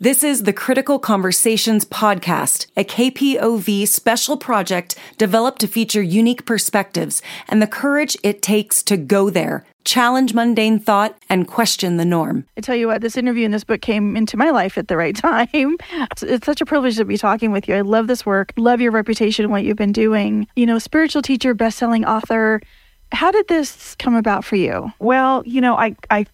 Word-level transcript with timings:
This 0.00 0.22
is 0.22 0.44
the 0.44 0.52
Critical 0.52 1.00
Conversations 1.00 1.84
Podcast, 1.84 2.68
a 2.76 2.84
KPOV 2.84 3.88
special 3.88 4.36
project 4.36 4.94
developed 5.16 5.60
to 5.62 5.66
feature 5.66 6.00
unique 6.00 6.46
perspectives 6.46 7.20
and 7.48 7.60
the 7.60 7.66
courage 7.66 8.16
it 8.22 8.40
takes 8.40 8.80
to 8.84 8.96
go 8.96 9.28
there, 9.28 9.66
challenge 9.84 10.34
mundane 10.34 10.78
thought, 10.78 11.18
and 11.28 11.48
question 11.48 11.96
the 11.96 12.04
norm. 12.04 12.46
I 12.56 12.60
tell 12.60 12.76
you 12.76 12.86
what, 12.86 13.00
this 13.00 13.16
interview 13.16 13.44
and 13.44 13.52
this 13.52 13.64
book 13.64 13.80
came 13.80 14.16
into 14.16 14.36
my 14.36 14.50
life 14.50 14.78
at 14.78 14.86
the 14.86 14.96
right 14.96 15.16
time. 15.16 15.48
It's, 16.12 16.22
it's 16.22 16.46
such 16.46 16.60
a 16.60 16.64
privilege 16.64 16.94
to 16.98 17.04
be 17.04 17.18
talking 17.18 17.50
with 17.50 17.66
you. 17.66 17.74
I 17.74 17.80
love 17.80 18.06
this 18.06 18.24
work, 18.24 18.52
love 18.56 18.80
your 18.80 18.92
reputation 18.92 19.46
and 19.46 19.50
what 19.50 19.64
you've 19.64 19.76
been 19.76 19.90
doing. 19.90 20.46
You 20.54 20.66
know, 20.66 20.78
spiritual 20.78 21.22
teacher, 21.22 21.54
best-selling 21.54 22.04
author. 22.04 22.60
How 23.10 23.32
did 23.32 23.48
this 23.48 23.96
come 23.96 24.14
about 24.14 24.44
for 24.44 24.54
you? 24.54 24.92
Well, 25.00 25.42
you 25.44 25.60
know, 25.60 25.74
I, 25.74 25.96
I 26.08 26.26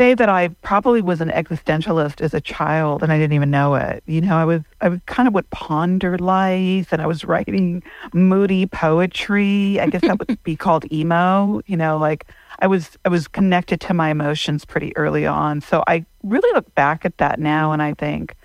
say 0.00 0.14
that 0.14 0.30
I 0.30 0.48
probably 0.62 1.02
was 1.02 1.20
an 1.20 1.28
existentialist 1.28 2.22
as 2.22 2.32
a 2.32 2.40
child 2.40 3.02
and 3.02 3.12
I 3.12 3.18
didn't 3.18 3.34
even 3.34 3.50
know 3.50 3.74
it. 3.74 4.02
You 4.06 4.22
know, 4.22 4.34
I 4.34 4.46
was 4.46 4.62
I 4.80 4.98
kind 5.04 5.28
of 5.28 5.34
would 5.34 5.50
ponder 5.50 6.16
life 6.16 6.90
and 6.90 7.02
I 7.02 7.06
was 7.06 7.26
writing 7.26 7.82
moody 8.14 8.64
poetry. 8.64 9.78
I 9.78 9.88
guess 9.88 10.00
that 10.00 10.18
would 10.18 10.42
be 10.42 10.56
called 10.56 10.90
emo, 10.90 11.60
you 11.66 11.76
know, 11.76 11.98
like 11.98 12.24
I 12.60 12.66
was 12.66 12.96
I 13.04 13.10
was 13.10 13.28
connected 13.28 13.78
to 13.82 13.92
my 13.92 14.08
emotions 14.08 14.64
pretty 14.64 14.96
early 14.96 15.26
on. 15.26 15.60
So 15.60 15.84
I 15.86 16.06
really 16.22 16.50
look 16.54 16.74
back 16.74 17.04
at 17.04 17.18
that 17.18 17.38
now 17.38 17.72
and 17.72 17.82
I 17.82 17.92
think, 17.92 18.36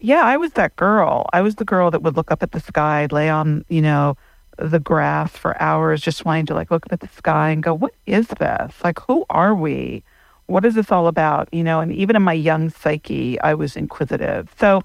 yeah, 0.00 0.22
I 0.22 0.38
was 0.38 0.52
that 0.52 0.74
girl. 0.76 1.26
I 1.34 1.42
was 1.42 1.56
the 1.56 1.66
girl 1.66 1.90
that 1.90 2.00
would 2.00 2.16
look 2.16 2.30
up 2.30 2.42
at 2.42 2.52
the 2.52 2.60
sky, 2.60 3.08
lay 3.10 3.28
on, 3.28 3.66
you 3.68 3.82
know, 3.82 4.16
the 4.56 4.80
grass 4.80 5.36
for 5.36 5.60
hours 5.60 6.00
just 6.00 6.24
wanting 6.24 6.46
to 6.46 6.54
like 6.54 6.70
look 6.70 6.86
up 6.86 6.94
at 6.94 7.00
the 7.00 7.08
sky 7.08 7.50
and 7.50 7.62
go, 7.62 7.74
what 7.74 7.92
is 8.06 8.26
this? 8.28 8.72
Like 8.82 9.00
who 9.00 9.26
are 9.28 9.54
we? 9.54 10.02
What 10.46 10.64
is 10.64 10.74
this 10.74 10.92
all 10.92 11.06
about? 11.06 11.48
You 11.52 11.64
know, 11.64 11.80
and 11.80 11.92
even 11.92 12.16
in 12.16 12.22
my 12.22 12.32
young 12.32 12.70
psyche, 12.70 13.40
I 13.40 13.54
was 13.54 13.76
inquisitive. 13.76 14.52
So, 14.58 14.82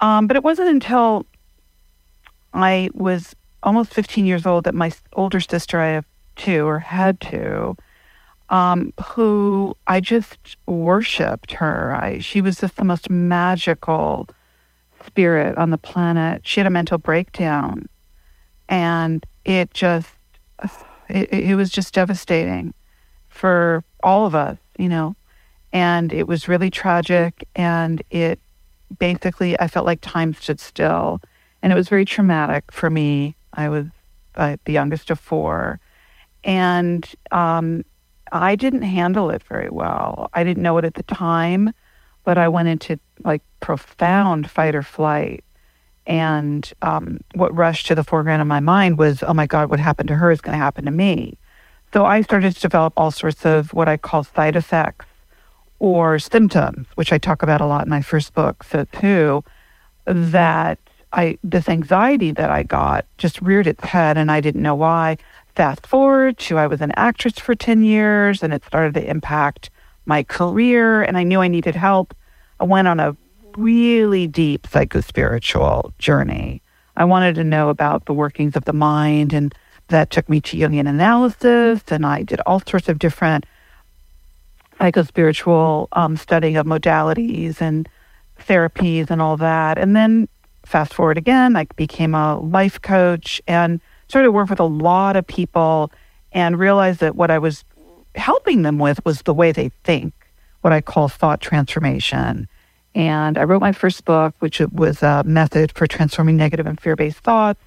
um, 0.00 0.26
but 0.26 0.36
it 0.36 0.42
wasn't 0.42 0.68
until 0.68 1.26
I 2.52 2.90
was 2.94 3.34
almost 3.62 3.92
15 3.92 4.26
years 4.26 4.46
old 4.46 4.64
that 4.64 4.74
my 4.74 4.92
older 5.12 5.40
sister, 5.40 5.80
I 5.80 5.88
have 5.88 6.06
two 6.36 6.66
or 6.66 6.78
had 6.78 7.20
two, 7.20 7.76
um, 8.48 8.92
who 9.04 9.76
I 9.86 10.00
just 10.00 10.56
worshipped 10.66 11.52
her. 11.52 11.94
I, 11.94 12.18
she 12.18 12.40
was 12.40 12.58
just 12.58 12.76
the 12.76 12.84
most 12.84 13.08
magical 13.10 14.28
spirit 15.06 15.56
on 15.56 15.70
the 15.70 15.78
planet. 15.78 16.42
She 16.44 16.60
had 16.60 16.66
a 16.66 16.70
mental 16.70 16.98
breakdown, 16.98 17.88
and 18.68 19.24
it 19.44 19.72
just, 19.72 20.08
it, 21.08 21.32
it 21.32 21.54
was 21.54 21.70
just 21.70 21.94
devastating 21.94 22.74
for 23.28 23.84
all 24.02 24.26
of 24.26 24.34
us 24.34 24.58
you 24.80 24.88
know, 24.88 25.14
and 25.72 26.12
it 26.12 26.26
was 26.26 26.48
really 26.48 26.70
tragic. 26.70 27.46
And 27.54 28.02
it 28.10 28.40
basically, 28.98 29.58
I 29.60 29.68
felt 29.68 29.86
like 29.86 30.00
time 30.00 30.34
stood 30.34 30.58
still. 30.58 31.20
And 31.62 31.72
it 31.72 31.76
was 31.76 31.88
very 31.88 32.04
traumatic 32.04 32.72
for 32.72 32.88
me. 32.90 33.36
I 33.52 33.68
was 33.68 33.86
uh, 34.34 34.56
the 34.64 34.72
youngest 34.72 35.10
of 35.10 35.20
four. 35.20 35.78
And 36.42 37.08
um, 37.30 37.84
I 38.32 38.56
didn't 38.56 38.82
handle 38.82 39.30
it 39.30 39.42
very 39.42 39.68
well. 39.70 40.30
I 40.32 40.42
didn't 40.42 40.62
know 40.62 40.78
it 40.78 40.84
at 40.84 40.94
the 40.94 41.02
time, 41.02 41.72
but 42.24 42.38
I 42.38 42.48
went 42.48 42.68
into 42.68 42.98
like 43.22 43.42
profound 43.60 44.50
fight 44.50 44.74
or 44.74 44.82
flight. 44.82 45.44
And 46.06 46.72
um, 46.80 47.20
what 47.34 47.54
rushed 47.54 47.86
to 47.88 47.94
the 47.94 48.02
foreground 48.02 48.40
of 48.40 48.48
my 48.48 48.60
mind 48.60 48.98
was, 48.98 49.22
oh 49.22 49.34
my 49.34 49.46
God, 49.46 49.68
what 49.68 49.78
happened 49.78 50.08
to 50.08 50.16
her 50.16 50.30
is 50.30 50.40
going 50.40 50.54
to 50.54 50.64
happen 50.64 50.86
to 50.86 50.90
me. 50.90 51.38
So 51.92 52.04
I 52.04 52.20
started 52.22 52.54
to 52.54 52.60
develop 52.60 52.92
all 52.96 53.10
sorts 53.10 53.44
of 53.44 53.72
what 53.74 53.88
I 53.88 53.96
call 53.96 54.22
side 54.22 54.54
effects 54.54 55.06
or 55.80 56.18
symptoms, 56.18 56.86
which 56.94 57.12
I 57.12 57.18
talk 57.18 57.42
about 57.42 57.60
a 57.60 57.66
lot 57.66 57.84
in 57.84 57.90
my 57.90 58.02
first 58.02 58.32
book, 58.32 58.62
so 58.62 58.84
too, 58.84 59.42
that 60.06 60.78
I 61.12 61.38
this 61.42 61.68
anxiety 61.68 62.30
that 62.32 62.50
I 62.50 62.62
got 62.62 63.06
just 63.18 63.42
reared 63.42 63.66
its 63.66 63.82
head 63.82 64.16
and 64.16 64.30
I 64.30 64.40
didn't 64.40 64.62
know 64.62 64.76
why. 64.76 65.16
Fast 65.56 65.84
forward 65.86 66.38
to 66.38 66.58
I 66.58 66.68
was 66.68 66.80
an 66.80 66.92
actress 66.92 67.38
for 67.40 67.56
10 67.56 67.82
years 67.82 68.42
and 68.42 68.54
it 68.54 68.64
started 68.64 68.94
to 68.94 69.10
impact 69.10 69.70
my 70.06 70.22
career 70.22 71.02
and 71.02 71.18
I 71.18 71.24
knew 71.24 71.40
I 71.40 71.48
needed 71.48 71.74
help. 71.74 72.14
I 72.60 72.64
went 72.64 72.86
on 72.86 73.00
a 73.00 73.16
really 73.56 74.28
deep 74.28 74.68
psychospiritual 74.68 75.96
journey. 75.98 76.62
I 76.96 77.04
wanted 77.04 77.34
to 77.36 77.44
know 77.44 77.68
about 77.68 78.06
the 78.06 78.14
workings 78.14 78.54
of 78.54 78.64
the 78.64 78.72
mind 78.72 79.32
and 79.32 79.52
that 79.90 80.10
took 80.10 80.28
me 80.28 80.40
to 80.40 80.56
Jungian 80.56 80.88
analysis, 80.88 81.82
and 81.88 82.06
I 82.06 82.22
did 82.22 82.40
all 82.46 82.62
sorts 82.66 82.88
of 82.88 82.98
different 82.98 83.44
psychospiritual 84.80 85.88
um, 85.92 86.16
studying 86.16 86.56
of 86.56 86.66
modalities 86.66 87.60
and 87.60 87.88
therapies 88.40 89.10
and 89.10 89.20
all 89.20 89.36
that. 89.36 89.78
And 89.78 89.94
then 89.94 90.28
fast 90.64 90.94
forward 90.94 91.18
again, 91.18 91.54
I 91.56 91.64
became 91.76 92.14
a 92.14 92.38
life 92.38 92.80
coach 92.80 93.42
and 93.46 93.80
started 94.08 94.26
to 94.26 94.32
work 94.32 94.48
with 94.48 94.60
a 94.60 94.64
lot 94.64 95.16
of 95.16 95.26
people 95.26 95.92
and 96.32 96.58
realized 96.58 97.00
that 97.00 97.16
what 97.16 97.30
I 97.30 97.38
was 97.38 97.64
helping 98.14 98.62
them 98.62 98.78
with 98.78 99.04
was 99.04 99.22
the 99.22 99.34
way 99.34 99.52
they 99.52 99.70
think, 99.84 100.14
what 100.62 100.72
I 100.72 100.80
call 100.80 101.08
thought 101.08 101.40
transformation. 101.40 102.48
And 102.94 103.38
I 103.38 103.44
wrote 103.44 103.60
my 103.60 103.72
first 103.72 104.04
book, 104.04 104.34
which 104.40 104.60
was 104.72 105.02
a 105.02 105.22
method 105.24 105.72
for 105.72 105.86
transforming 105.86 106.36
negative 106.36 106.66
and 106.66 106.80
fear 106.80 106.96
based 106.96 107.18
thoughts. 107.18 107.62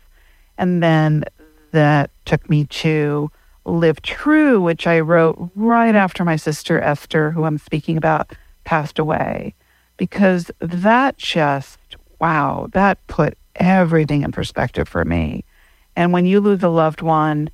And 0.58 0.84
then 0.84 1.24
that 1.72 2.12
took 2.26 2.50
me 2.50 2.66
to 2.66 3.32
Live 3.66 4.02
True, 4.02 4.62
which 4.62 4.88
I 4.88 5.00
wrote 5.00 5.52
right 5.56 5.96
after 5.96 6.26
my 6.26 6.36
sister 6.36 6.82
Esther, 6.82 7.32
who 7.32 7.46
I'm 7.46 7.58
speaking 7.58 7.98
about, 7.98 8.34
passed 8.66 9.00
away. 9.00 9.54
Because 9.98 10.52
that 10.60 11.18
just, 11.18 11.80
wow, 12.20 12.68
that 12.74 13.06
put 13.08 13.38
everything 13.56 14.24
in 14.24 14.32
perspective 14.32 14.88
for 14.88 15.06
me. 15.06 15.46
And 15.96 16.12
when 16.12 16.26
you 16.26 16.40
lose 16.42 16.64
a 16.64 16.70
loved 16.70 17.02
one, 17.02 17.50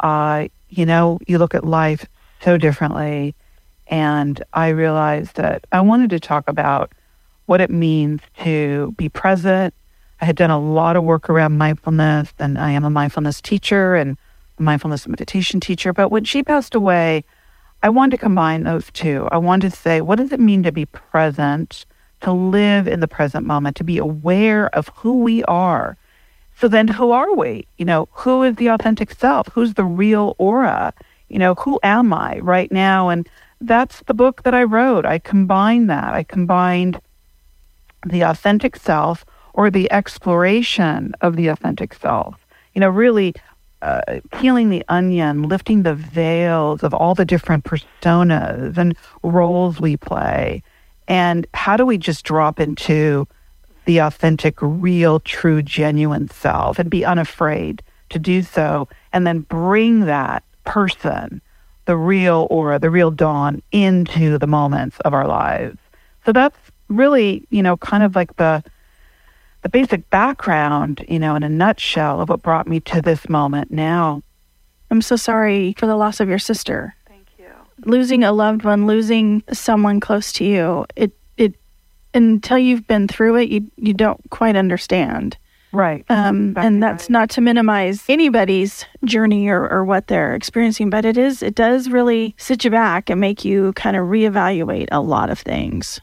uh, 0.00 0.48
you 0.68 0.86
know, 0.86 1.18
you 1.26 1.38
look 1.38 1.54
at 1.54 1.64
life 1.64 2.06
so 2.40 2.56
differently. 2.56 3.34
And 3.88 4.42
I 4.52 4.68
realized 4.68 5.36
that 5.36 5.66
I 5.72 5.80
wanted 5.80 6.10
to 6.10 6.20
talk 6.20 6.48
about 6.48 6.92
what 7.46 7.60
it 7.60 7.70
means 7.70 8.20
to 8.42 8.94
be 8.96 9.08
present 9.08 9.74
I 10.22 10.24
had 10.24 10.36
done 10.36 10.52
a 10.52 10.60
lot 10.60 10.94
of 10.94 11.02
work 11.02 11.28
around 11.28 11.58
mindfulness, 11.58 12.32
and 12.38 12.56
I 12.56 12.70
am 12.70 12.84
a 12.84 12.90
mindfulness 12.90 13.40
teacher 13.40 13.96
and 13.96 14.16
mindfulness 14.56 15.08
meditation 15.08 15.58
teacher. 15.58 15.92
But 15.92 16.10
when 16.10 16.22
she 16.22 16.44
passed 16.44 16.76
away, 16.76 17.24
I 17.82 17.88
wanted 17.88 18.12
to 18.12 18.18
combine 18.18 18.62
those 18.62 18.88
two. 18.92 19.28
I 19.32 19.38
wanted 19.38 19.72
to 19.72 19.76
say, 19.76 20.00
what 20.00 20.18
does 20.18 20.30
it 20.30 20.38
mean 20.38 20.62
to 20.62 20.70
be 20.70 20.86
present, 20.86 21.86
to 22.20 22.30
live 22.30 22.86
in 22.86 23.00
the 23.00 23.08
present 23.08 23.44
moment, 23.44 23.74
to 23.78 23.84
be 23.84 23.98
aware 23.98 24.72
of 24.76 24.90
who 24.94 25.18
we 25.18 25.42
are? 25.44 25.96
So 26.56 26.68
then, 26.68 26.86
who 26.86 27.10
are 27.10 27.34
we? 27.34 27.66
You 27.76 27.84
know, 27.84 28.08
who 28.12 28.44
is 28.44 28.54
the 28.54 28.68
authentic 28.68 29.10
self? 29.10 29.48
Who's 29.52 29.74
the 29.74 29.84
real 29.84 30.36
Ora? 30.38 30.94
You 31.30 31.40
know, 31.40 31.56
who 31.56 31.80
am 31.82 32.12
I 32.12 32.38
right 32.38 32.70
now? 32.70 33.08
And 33.08 33.28
that's 33.60 34.04
the 34.06 34.14
book 34.14 34.44
that 34.44 34.54
I 34.54 34.62
wrote. 34.62 35.04
I 35.04 35.18
combined 35.18 35.90
that. 35.90 36.14
I 36.14 36.22
combined 36.22 37.00
the 38.06 38.20
authentic 38.20 38.76
self 38.76 39.24
or 39.54 39.70
the 39.70 39.90
exploration 39.92 41.14
of 41.20 41.36
the 41.36 41.48
authentic 41.48 41.94
self. 41.94 42.46
You 42.74 42.80
know, 42.80 42.88
really 42.88 43.34
uh, 43.82 44.20
peeling 44.32 44.70
the 44.70 44.84
onion, 44.88 45.42
lifting 45.42 45.82
the 45.82 45.94
veils 45.94 46.82
of 46.82 46.94
all 46.94 47.14
the 47.14 47.24
different 47.24 47.64
personas 47.64 48.78
and 48.78 48.96
roles 49.22 49.80
we 49.80 49.96
play. 49.96 50.62
And 51.08 51.46
how 51.52 51.76
do 51.76 51.84
we 51.84 51.98
just 51.98 52.24
drop 52.24 52.60
into 52.60 53.26
the 53.84 53.98
authentic, 53.98 54.54
real, 54.60 55.18
true, 55.20 55.62
genuine 55.62 56.28
self 56.28 56.78
and 56.78 56.88
be 56.88 57.04
unafraid 57.04 57.82
to 58.10 58.18
do 58.18 58.42
so 58.42 58.88
and 59.12 59.26
then 59.26 59.40
bring 59.40 60.00
that 60.06 60.44
person, 60.64 61.42
the 61.86 61.96
real 61.96 62.46
Ora, 62.50 62.78
the 62.78 62.90
real 62.90 63.10
dawn 63.10 63.60
into 63.72 64.38
the 64.38 64.46
moments 64.46 65.00
of 65.00 65.12
our 65.12 65.26
lives. 65.26 65.78
So 66.24 66.32
that's 66.32 66.56
really, 66.88 67.44
you 67.50 67.62
know, 67.62 67.76
kind 67.78 68.04
of 68.04 68.14
like 68.14 68.36
the 68.36 68.62
the 69.62 69.68
basic 69.68 70.08
background, 70.10 71.04
you 71.08 71.18
know, 71.18 71.34
in 71.34 71.42
a 71.42 71.48
nutshell 71.48 72.20
of 72.20 72.28
what 72.28 72.42
brought 72.42 72.66
me 72.66 72.80
to 72.80 73.00
this 73.00 73.28
moment 73.28 73.70
now. 73.70 74.22
I'm 74.90 75.02
so 75.02 75.16
sorry 75.16 75.74
for 75.78 75.86
the 75.86 75.96
loss 75.96 76.20
of 76.20 76.28
your 76.28 76.38
sister. 76.38 76.94
Thank 77.08 77.26
you. 77.38 77.50
Losing 77.84 78.24
a 78.24 78.32
loved 78.32 78.64
one, 78.64 78.86
losing 78.86 79.42
someone 79.52 80.00
close 80.00 80.32
to 80.34 80.44
you, 80.44 80.84
it 80.96 81.12
it 81.36 81.54
until 82.12 82.58
you've 82.58 82.86
been 82.86 83.08
through 83.08 83.36
it, 83.36 83.48
you 83.48 83.70
you 83.76 83.94
don't 83.94 84.20
quite 84.30 84.56
understand. 84.56 85.38
Right. 85.72 86.04
Um, 86.10 86.52
and 86.58 86.82
that's 86.82 87.04
right. 87.04 87.10
not 87.10 87.30
to 87.30 87.40
minimize 87.40 88.04
anybody's 88.06 88.84
journey 89.06 89.48
or, 89.48 89.66
or 89.66 89.86
what 89.86 90.08
they're 90.08 90.34
experiencing, 90.34 90.90
but 90.90 91.06
it 91.06 91.16
is 91.16 91.42
it 91.42 91.54
does 91.54 91.88
really 91.88 92.34
sit 92.36 92.64
you 92.64 92.70
back 92.70 93.08
and 93.08 93.20
make 93.20 93.44
you 93.44 93.72
kind 93.72 93.96
of 93.96 94.08
reevaluate 94.08 94.88
a 94.92 95.00
lot 95.00 95.30
of 95.30 95.38
things. 95.38 96.00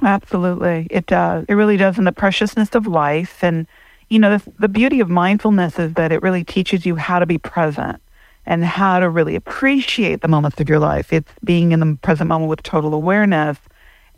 Absolutely. 0.00 0.86
It 0.90 1.06
does. 1.06 1.44
It 1.48 1.54
really 1.54 1.76
does. 1.76 1.98
And 1.98 2.06
the 2.06 2.12
preciousness 2.12 2.74
of 2.74 2.86
life. 2.86 3.42
And, 3.44 3.66
you 4.08 4.18
know, 4.18 4.38
the, 4.38 4.52
the 4.58 4.68
beauty 4.68 5.00
of 5.00 5.08
mindfulness 5.10 5.78
is 5.78 5.94
that 5.94 6.12
it 6.12 6.22
really 6.22 6.44
teaches 6.44 6.86
you 6.86 6.96
how 6.96 7.18
to 7.18 7.26
be 7.26 7.38
present 7.38 8.00
and 8.46 8.64
how 8.64 8.98
to 8.98 9.08
really 9.08 9.36
appreciate 9.36 10.20
the 10.20 10.28
moments 10.28 10.60
of 10.60 10.68
your 10.68 10.78
life. 10.80 11.12
It's 11.12 11.30
being 11.44 11.72
in 11.72 11.80
the 11.80 11.98
present 12.02 12.28
moment 12.28 12.48
with 12.48 12.62
total 12.62 12.94
awareness. 12.94 13.58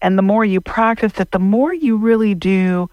And 0.00 0.16
the 0.16 0.22
more 0.22 0.44
you 0.44 0.60
practice 0.60 1.18
it, 1.18 1.32
the 1.32 1.38
more 1.38 1.74
you 1.74 1.96
really 1.96 2.34
do 2.34 2.88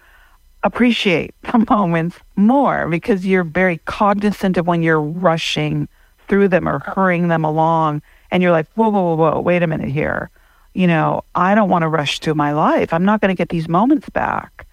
appreciate 0.62 1.34
the 1.42 1.64
moments 1.70 2.18
more 2.36 2.88
because 2.88 3.26
you're 3.26 3.44
very 3.44 3.78
cognizant 3.78 4.56
of 4.56 4.66
when 4.66 4.82
you're 4.82 5.00
rushing 5.00 5.88
through 6.28 6.48
them 6.48 6.68
or 6.68 6.78
hurrying 6.80 7.28
them 7.28 7.44
along. 7.44 8.02
And 8.30 8.42
you're 8.42 8.52
like, 8.52 8.66
whoa, 8.74 8.88
whoa, 8.88 9.14
whoa, 9.14 9.32
whoa, 9.32 9.40
wait 9.40 9.62
a 9.62 9.66
minute 9.66 9.90
here. 9.90 10.30
You 10.74 10.86
know, 10.86 11.24
I 11.34 11.54
don't 11.54 11.68
want 11.68 11.82
to 11.82 11.88
rush 11.88 12.18
through 12.18 12.34
my 12.34 12.52
life. 12.52 12.92
I'm 12.92 13.04
not 13.04 13.20
going 13.20 13.34
to 13.34 13.38
get 13.38 13.50
these 13.50 13.68
moments 13.68 14.08
back. 14.08 14.66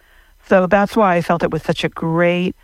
So 0.48 0.66
that's 0.66 0.96
why 0.96 1.16
I 1.16 1.22
felt 1.22 1.44
it 1.44 1.52
was 1.52 1.62
such 1.62 1.84
a 1.84 1.90
great 1.90 2.56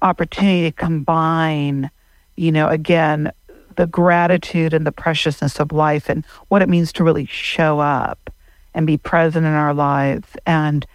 opportunity 0.00 0.62
to 0.62 0.72
combine, 0.72 1.90
you 2.36 2.52
know, 2.52 2.68
again, 2.68 3.32
the 3.76 3.86
gratitude 3.86 4.72
and 4.72 4.86
the 4.86 4.92
preciousness 4.92 5.58
of 5.58 5.72
life 5.72 6.08
and 6.08 6.24
what 6.48 6.62
it 6.62 6.68
means 6.68 6.92
to 6.92 7.04
really 7.04 7.26
show 7.26 7.80
up 7.80 8.30
and 8.72 8.86
be 8.86 8.96
present 8.96 9.44
in 9.44 9.52
our 9.52 9.74
lives 9.74 10.28
and 10.46 10.86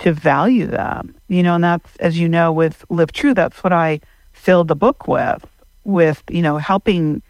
to 0.00 0.12
value 0.12 0.66
them. 0.66 1.14
You 1.28 1.42
know, 1.42 1.54
and 1.54 1.64
that's, 1.64 1.96
as 1.96 2.18
you 2.18 2.28
know, 2.28 2.52
with 2.52 2.84
Live 2.90 3.12
True, 3.12 3.34
that's 3.34 3.64
what 3.64 3.72
I 3.72 4.00
filled 4.32 4.68
the 4.68 4.76
book 4.76 5.08
with, 5.08 5.46
with, 5.84 6.22
you 6.30 6.42
know, 6.42 6.58
helping 6.58 7.22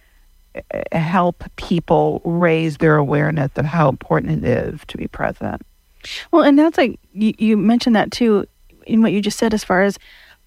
help 0.93 1.44
people 1.56 2.20
raise 2.25 2.79
their 2.79 2.97
awareness 2.97 3.50
of 3.56 3.64
how 3.64 3.88
important 3.88 4.44
it 4.44 4.49
is 4.49 4.81
to 4.88 4.97
be 4.97 5.06
present. 5.08 5.62
Well, 6.31 6.43
and 6.43 6.58
that's 6.58 6.79
like, 6.79 6.99
you, 7.12 7.35
you 7.38 7.56
mentioned 7.56 7.97
that 7.97 8.11
too 8.11 8.47
in 8.87 9.03
what 9.03 9.12
you 9.12 9.20
just 9.20 9.38
said 9.38 9.53
as 9.53 9.64
far 9.64 9.82
as 9.82 9.99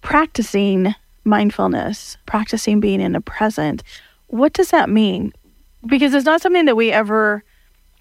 practicing 0.02 0.96
mindfulness, 1.26 2.18
practicing 2.26 2.80
being 2.80 3.02
in 3.02 3.12
the 3.12 3.22
present. 3.22 3.84
What 4.28 4.54
does 4.54 4.72
that 4.72 4.90
mean? 4.90 5.34
Because 5.86 6.14
it's 6.14 6.26
not 6.26 6.42
something 6.42 6.66
that 6.66 6.76
we 6.76 6.92
ever, 6.92 7.44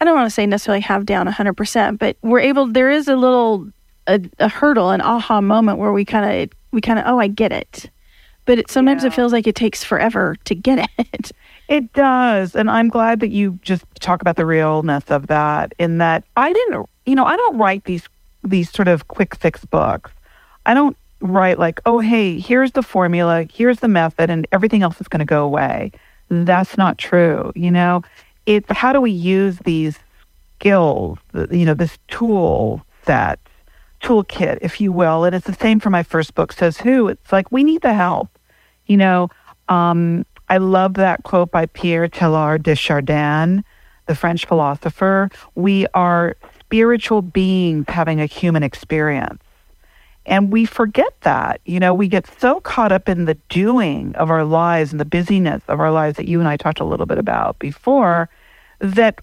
I 0.01 0.05
don't 0.05 0.15
want 0.15 0.27
to 0.27 0.35
say 0.35 0.47
necessarily 0.47 0.81
have 0.83 1.07
down 1.07 1.27
100%, 1.27 1.99
but 1.99 2.17
we're 2.23 2.41
able, 2.41 2.67
there 2.67 2.91
is 2.91 3.09
a 3.09 3.17
little, 3.17 3.69
a, 4.07 4.21
a 4.39 4.49
hurdle, 4.49 4.91
an 4.91 5.01
aha 5.01 5.41
moment 5.41 5.79
where 5.79 5.93
we 5.93 6.05
kind 6.05 6.43
of, 6.43 6.51
we 6.71 6.81
kind 6.81 6.99
of, 6.99 7.05
oh, 7.07 7.19
I 7.19 7.29
get 7.29 7.53
it. 7.53 7.91
But 8.49 8.61
it, 8.61 8.71
sometimes 8.71 9.03
yeah. 9.03 9.09
it 9.09 9.13
feels 9.13 9.31
like 9.31 9.47
it 9.47 9.55
takes 9.55 9.85
forever 9.85 10.35
to 10.47 10.55
get 10.55 10.89
it. 10.99 11.33
It 11.69 11.93
does. 11.93 12.57
And 12.57 12.71
I'm 12.71 12.89
glad 12.89 13.21
that 13.21 13.29
you 13.29 13.59
just 13.61 13.85
talk 14.01 14.23
about 14.23 14.37
the 14.37 14.47
realness 14.47 15.05
of 15.09 15.27
that 15.27 15.75
in 15.79 15.99
that 15.99 16.25
I 16.35 16.51
didn't, 16.55 16.89
you 17.05 17.15
know, 17.15 17.27
I 17.27 17.37
don't 17.37 17.59
write 17.59 17.85
these, 17.85 18.09
these 18.43 18.71
sort 18.73 18.89
of 18.89 19.09
quick 19.09 19.35
fix 19.37 19.67
books. 19.67 20.11
I 20.65 20.73
don't 20.73 20.97
write 21.21 21.59
like, 21.59 21.83
oh, 21.85 21.99
hey, 21.99 22.41
here's 22.41 22.73
the 22.73 22.83
formula, 22.83 23.47
here's 23.53 23.81
the 23.81 23.89
method, 23.89 24.31
and 24.31 24.49
everything 24.51 24.83
else 24.83 24.99
is 24.99 25.09
going 25.09 25.19
to 25.19 25.27
go 25.27 25.45
away. 25.45 25.93
That's 26.31 26.79
not 26.79 26.97
true. 26.97 27.53
You 27.55 27.71
know, 27.71 28.01
it's 28.47 28.73
how 28.73 28.95
do 28.95 29.03
we 29.03 29.11
use 29.11 29.59
these 29.59 29.99
skills, 30.59 31.19
you 31.51 31.67
know, 31.67 31.75
this 31.75 31.99
tool 32.09 32.81
set, 33.05 33.41
toolkit, 34.01 34.61
if 34.63 34.81
you 34.81 34.91
will. 34.91 35.25
And 35.25 35.37
it's 35.37 35.47
the 35.47 35.53
same 35.53 35.81
for 35.81 35.91
my 35.91 36.03
first 36.03 36.35
book, 36.35 36.55
Says 36.55 36.79
Who. 36.79 37.09
It's 37.09 37.31
like 37.31 37.53
we 37.53 37.63
need 37.63 37.83
the 37.83 37.93
help. 37.93 38.31
You 38.89 38.97
know, 38.97 39.31
um, 39.69 40.27
I 40.49 40.59
love 40.59 40.95
that 40.95 41.23
quote 41.23 41.51
by 41.51 41.67
Pierre 41.67 42.09
Teilhard 42.09 42.63
de 42.63 42.75
Chardin, 42.75 43.63
the 44.07 44.15
French 44.15 44.47
philosopher. 44.47 45.31
We 45.55 45.87
are 45.95 46.37
spiritual 46.61 47.23
beings 47.23 47.85
having 47.89 48.21
a 48.21 48.27
human 48.27 48.63
experience. 48.63 49.43
And 50.27 50.53
we 50.53 50.67
forget 50.67 51.19
that. 51.23 51.61
You 51.65 51.81
know, 51.81 51.95
we 51.95 52.09
get 52.09 52.27
so 52.39 52.61
caught 52.61 52.93
up 52.93 53.09
in 53.09 53.25
the 53.25 53.37
doing 53.49 54.15
of 54.17 54.31
our 54.31 54.45
lives 54.45 54.91
and 54.93 55.01
the 55.01 55.07
busyness 55.07 55.63
of 55.69 55.81
our 55.81 55.91
lives 55.91 56.17
that 56.17 56.29
you 56.29 56.41
and 56.41 56.49
I 56.49 56.57
talked 56.57 56.81
a 56.81 56.85
little 56.85 57.07
bit 57.07 57.19
about 57.19 57.59
before 57.59 58.29
that 58.81 59.21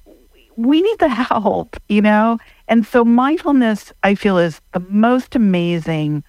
we 0.56 0.82
need 0.82 1.00
the 1.00 1.10
help, 1.30 1.78
you 1.90 2.02
know? 2.02 2.40
And 2.68 2.86
so 2.86 3.06
mindfulness, 3.06 3.94
I 4.04 4.16
feel, 4.16 4.38
is 4.38 4.62
the 4.74 4.80
most 4.80 5.36
amazing 5.36 6.24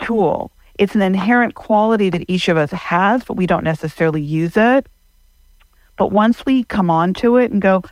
tool. 0.00 0.50
It's 0.78 0.94
an 0.94 1.02
inherent 1.02 1.54
quality 1.54 2.10
that 2.10 2.24
each 2.28 2.48
of 2.48 2.56
us 2.56 2.70
has, 2.70 3.24
but 3.24 3.34
we 3.34 3.46
don't 3.46 3.64
necessarily 3.64 4.22
use 4.22 4.56
it. 4.56 4.86
But 5.96 6.12
once 6.12 6.44
we 6.44 6.64
come 6.64 6.90
onto 6.90 7.36
it 7.36 7.50
and 7.50 7.62
go, 7.62 7.82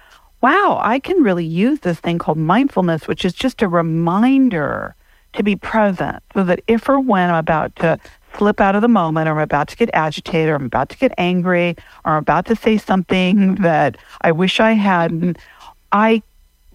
wow, 0.40 0.78
I 0.82 0.98
can 0.98 1.22
really 1.22 1.46
use 1.46 1.80
this 1.80 1.98
thing 1.98 2.18
called 2.18 2.36
mindfulness, 2.36 3.08
which 3.08 3.24
is 3.24 3.32
just 3.32 3.62
a 3.62 3.68
reminder 3.68 4.94
to 5.32 5.42
be 5.42 5.56
present 5.56 6.22
so 6.34 6.44
that 6.44 6.60
if 6.66 6.88
or 6.88 7.00
when 7.00 7.30
I'm 7.30 7.36
about 7.36 7.74
to 7.76 7.98
slip 8.36 8.60
out 8.60 8.74
of 8.74 8.82
the 8.82 8.88
moment 8.88 9.28
or 9.28 9.32
I'm 9.32 9.38
about 9.38 9.68
to 9.68 9.76
get 9.76 9.90
agitated 9.92 10.50
or 10.50 10.56
I'm 10.56 10.66
about 10.66 10.88
to 10.90 10.96
get 10.96 11.12
angry 11.18 11.76
or 12.04 12.12
I'm 12.12 12.18
about 12.18 12.46
to 12.46 12.56
say 12.56 12.78
something 12.78 13.54
that 13.62 13.96
I 14.20 14.32
wish 14.32 14.60
I 14.60 14.72
hadn't, 14.72 15.38
I 15.92 16.22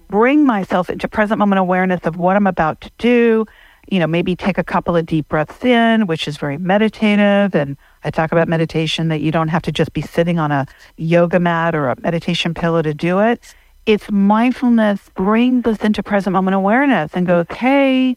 bring 0.07 0.45
myself 0.45 0.89
into 0.89 1.07
present 1.07 1.37
moment 1.39 1.59
awareness 1.59 2.01
of 2.03 2.17
what 2.17 2.35
I'm 2.35 2.47
about 2.47 2.81
to 2.81 2.91
do. 2.97 3.45
You 3.91 3.99
know, 3.99 4.07
maybe 4.07 4.35
take 4.35 4.57
a 4.57 4.63
couple 4.63 4.95
of 4.95 5.05
deep 5.05 5.27
breaths 5.29 5.65
in, 5.65 6.05
which 6.05 6.27
is 6.27 6.37
very 6.37 6.57
meditative. 6.57 7.55
And 7.55 7.75
I 8.03 8.11
talk 8.11 8.31
about 8.31 8.47
meditation 8.47 9.07
that 9.07 9.21
you 9.21 9.31
don't 9.31 9.47
have 9.47 9.63
to 9.63 9.71
just 9.71 9.93
be 9.93 10.01
sitting 10.01 10.37
on 10.37 10.51
a 10.51 10.67
yoga 10.97 11.39
mat 11.39 11.73
or 11.73 11.89
a 11.89 11.99
meditation 12.01 12.53
pillow 12.53 12.81
to 12.83 12.93
do 12.93 13.19
it. 13.19 13.55
It's 13.85 14.11
mindfulness, 14.11 15.09
bring 15.15 15.61
this 15.61 15.79
into 15.79 16.03
present 16.03 16.33
moment 16.33 16.53
awareness 16.53 17.11
and 17.15 17.25
go, 17.25 17.37
okay, 17.39 18.15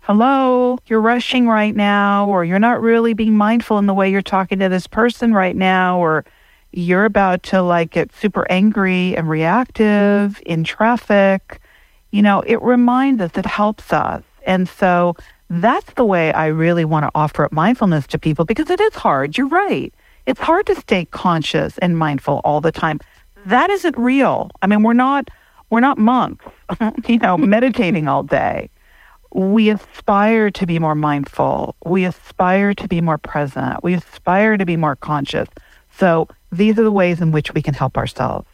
hello, 0.00 0.78
you're 0.86 1.00
rushing 1.00 1.46
right 1.46 1.74
now, 1.74 2.28
or 2.28 2.44
you're 2.44 2.58
not 2.58 2.80
really 2.80 3.12
being 3.12 3.36
mindful 3.36 3.76
in 3.78 3.86
the 3.86 3.92
way 3.92 4.10
you're 4.10 4.22
talking 4.22 4.60
to 4.60 4.68
this 4.68 4.86
person 4.86 5.34
right 5.34 5.56
now, 5.56 5.98
or 5.98 6.24
you're 6.72 7.04
about 7.04 7.42
to 7.42 7.60
like 7.60 7.90
get 7.90 8.14
super 8.14 8.46
angry 8.48 9.16
and 9.16 9.28
reactive 9.28 10.40
in 10.46 10.64
traffic. 10.64 11.60
You 12.12 12.22
know, 12.22 12.40
it 12.46 12.62
reminds 12.62 13.20
us, 13.20 13.32
it 13.34 13.44
helps 13.44 13.92
us. 13.92 14.22
And 14.46 14.68
so 14.68 15.16
that's 15.50 15.92
the 15.94 16.04
way 16.04 16.32
I 16.32 16.46
really 16.46 16.84
want 16.84 17.04
to 17.04 17.10
offer 17.14 17.44
up 17.44 17.52
mindfulness 17.52 18.06
to 18.08 18.18
people 18.18 18.44
because 18.44 18.70
it 18.70 18.80
is 18.80 18.94
hard. 18.94 19.36
You're 19.36 19.48
right. 19.48 19.92
It's 20.24 20.40
hard 20.40 20.66
to 20.66 20.74
stay 20.74 21.04
conscious 21.04 21.78
and 21.78 21.98
mindful 21.98 22.40
all 22.44 22.60
the 22.60 22.72
time. 22.72 23.00
That 23.44 23.70
isn't 23.70 23.96
real. 23.98 24.50
I 24.62 24.66
mean, 24.66 24.82
we're 24.82 24.92
not 24.94 25.28
we're 25.68 25.80
not 25.80 25.98
monks, 25.98 26.44
you 27.06 27.18
know, 27.18 27.36
meditating 27.54 28.08
all 28.08 28.22
day 28.22 28.70
we 29.36 29.68
aspire 29.68 30.50
to 30.50 30.66
be 30.66 30.78
more 30.78 30.94
mindful. 30.94 31.76
We 31.84 32.06
aspire 32.06 32.72
to 32.74 32.88
be 32.88 33.02
more 33.02 33.18
present. 33.18 33.82
We 33.82 33.92
aspire 33.92 34.56
to 34.56 34.64
be 34.64 34.78
more 34.78 34.96
conscious. 34.96 35.46
So 35.92 36.28
these 36.50 36.78
are 36.78 36.82
the 36.82 36.90
ways 36.90 37.20
in 37.20 37.32
which 37.32 37.52
we 37.52 37.60
can 37.60 37.74
help 37.74 37.98
ourselves. 37.98 38.48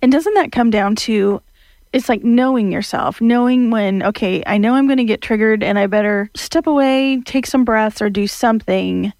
And 0.00 0.12
doesn't 0.12 0.34
that 0.34 0.52
come 0.52 0.70
down 0.70 0.94
to 0.96 1.42
it's 1.92 2.08
like 2.08 2.24
knowing 2.24 2.72
yourself, 2.72 3.20
knowing 3.20 3.70
when, 3.70 4.02
okay, 4.02 4.42
I 4.46 4.58
know 4.58 4.74
I'm 4.74 4.86
going 4.86 4.98
to 4.98 5.04
get 5.04 5.20
triggered 5.20 5.62
and 5.62 5.78
I 5.78 5.86
better 5.86 6.30
step 6.34 6.66
away, 6.66 7.20
take 7.24 7.46
some 7.46 7.64
breaths, 7.64 8.00
or 8.00 8.08
do 8.08 8.26
something 8.26 9.12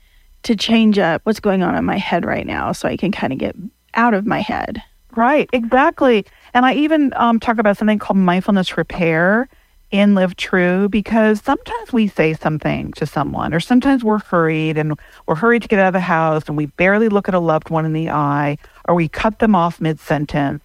to 0.45 0.57
change 0.57 0.99
up 0.99 1.21
what's 1.25 1.41
going 1.41 1.62
on 1.62 1.76
in 1.76 1.85
my 1.85 1.99
head 1.99 2.25
right 2.25 2.47
now 2.47 2.73
so 2.73 2.88
I 2.88 2.97
can 2.97 3.12
kind 3.12 3.33
of 3.33 3.38
get 3.38 3.55
out 3.95 4.14
of 4.14 4.26
my 4.26 4.41
head. 4.41 4.83
Right, 5.14 5.49
exactly. 5.52 6.25
And 6.55 6.64
I 6.64 6.75
even 6.75 7.12
um, 7.17 7.38
talk 7.38 7.59
about 7.59 7.76
something 7.76 7.99
called 7.99 8.17
mindfulness 8.17 8.76
repair 8.79 9.49
in 9.91 10.14
Live 10.14 10.37
True 10.37 10.88
because 10.88 11.43
sometimes 11.43 11.93
we 11.93 12.09
say 12.09 12.33
something 12.33 12.93
to 12.93 13.05
someone, 13.05 13.52
or 13.52 13.61
sometimes 13.61 14.02
we're 14.02 14.21
hurried 14.21 14.79
and 14.79 14.99
we're 15.26 15.35
hurried 15.35 15.61
to 15.62 15.69
get 15.69 15.79
out 15.79 15.88
of 15.88 15.93
the 15.93 16.00
house 16.00 16.45
and 16.49 16.57
we 16.57 16.67
barely 16.67 17.11
look 17.11 17.29
at 17.29 17.35
a 17.35 17.38
loved 17.38 17.69
one 17.69 17.85
in 17.85 17.93
the 17.93 18.09
eye, 18.09 18.57
or 18.88 18.95
we 18.95 19.07
cut 19.07 19.38
them 19.38 19.55
off 19.55 19.83
mid 19.83 20.00
sentence. 20.00 20.62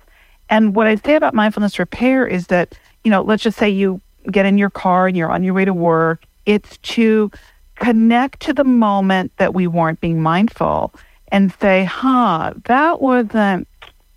And 0.50 0.76
what 0.76 0.88
I 0.88 0.96
say 0.96 1.16
about 1.16 1.34
mindfulness 1.34 1.80
repair 1.80 2.26
is 2.26 2.48
that, 2.48 2.78
you 3.04 3.12
know, 3.12 3.22
let's 3.22 3.44
just 3.44 3.58
say 3.58 3.70
you 3.70 4.02
get 4.32 4.46
in 4.46 4.58
your 4.58 4.70
car 4.70 5.08
and 5.08 5.16
you're 5.16 5.32
on 5.32 5.44
your 5.44 5.54
way 5.54 5.66
to 5.66 5.74
work, 5.74 6.24
it's 6.46 6.78
to 6.78 7.32
connect 7.76 8.40
to 8.42 8.54
the 8.54 8.64
moment 8.64 9.32
that 9.38 9.54
we 9.54 9.68
weren't 9.68 10.02
being 10.02 10.22
mindful 10.22 10.94
and 11.30 11.54
say, 11.60 11.84
huh, 11.84 12.54
that 12.66 13.02
wasn't 13.02 13.68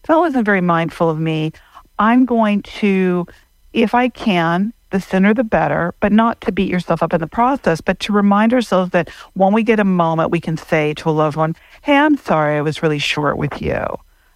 that 0.07 0.17
wasn't 0.17 0.47
very 0.47 0.61
mindful 0.61 1.11
of 1.11 1.21
me. 1.21 1.53
I'm 1.99 2.25
going 2.25 2.63
to, 2.63 3.27
if 3.75 3.95
I 3.95 4.09
can, 4.09 4.73
the 4.91 5.01
sooner 5.01 5.35
the 5.35 5.45
better, 5.45 5.95
but 6.01 6.13
not 6.13 6.41
to 6.41 6.53
beat 6.53 6.71
yourself 6.71 7.03
up 7.03 7.13
in 7.13 7.21
the 7.21 7.27
process, 7.27 7.81
but 7.81 8.01
to 8.01 8.13
remind 8.13 8.53
ourselves 8.53 8.91
that 8.93 9.09
when 9.35 9.53
we 9.53 9.63
get 9.63 9.79
a 9.79 9.85
moment, 9.85 10.31
we 10.31 10.41
can 10.41 10.57
say 10.57 10.95
to 10.95 11.11
a 11.11 11.13
loved 11.13 11.37
one, 11.37 11.55
Hey, 11.83 11.97
I'm 11.97 12.17
sorry 12.17 12.57
I 12.57 12.61
was 12.63 12.83
really 12.83 12.99
short 12.99 13.37
with 13.37 13.61
you, 13.61 13.85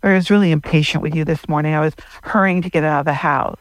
I 0.05 0.15
was 0.15 0.31
really 0.31 0.51
impatient 0.51 1.03
with 1.03 1.15
you 1.15 1.25
this 1.25 1.49
morning. 1.49 1.75
I 1.75 1.81
was 1.81 1.95
hurrying 2.23 2.63
to 2.63 2.71
get 2.71 2.85
out 2.85 3.01
of 3.01 3.07
the 3.07 3.15
house. 3.15 3.59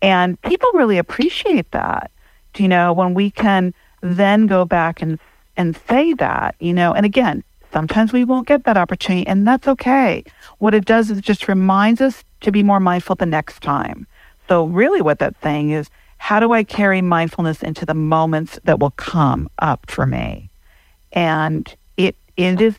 And 0.00 0.40
people 0.42 0.70
really 0.74 0.98
appreciate 0.98 1.70
that, 1.72 2.10
you 2.56 2.68
know, 2.68 2.92
when 2.92 3.14
we 3.14 3.30
can 3.30 3.74
then 4.00 4.46
go 4.46 4.64
back 4.64 5.02
and, 5.02 5.18
and 5.56 5.76
say 5.88 6.12
that, 6.14 6.54
you 6.60 6.72
know, 6.72 6.92
and 6.92 7.04
again, 7.04 7.42
sometimes 7.72 8.12
we 8.12 8.24
won't 8.24 8.46
get 8.46 8.64
that 8.64 8.76
opportunity, 8.76 9.26
and 9.26 9.46
that's 9.46 9.66
okay. 9.66 10.22
What 10.58 10.74
it 10.74 10.84
does 10.84 11.10
is 11.10 11.20
just 11.20 11.48
reminds 11.48 12.00
us 12.00 12.22
to 12.42 12.52
be 12.52 12.62
more 12.62 12.80
mindful 12.80 13.16
the 13.16 13.26
next 13.26 13.62
time. 13.62 14.06
So, 14.48 14.66
really, 14.66 15.00
what 15.00 15.18
that's 15.18 15.40
saying 15.42 15.70
is 15.70 15.90
how 16.18 16.38
do 16.38 16.52
I 16.52 16.62
carry 16.64 17.02
mindfulness 17.02 17.62
into 17.62 17.84
the 17.84 17.94
moments 17.94 18.58
that 18.64 18.78
will 18.78 18.92
come 18.92 19.48
up 19.58 19.90
for 19.90 20.06
me? 20.06 20.50
And 21.12 21.74
it 21.96 22.16
it 22.36 22.60
is 22.60 22.78